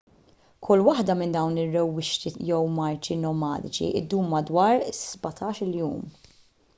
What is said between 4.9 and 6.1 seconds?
17-il jum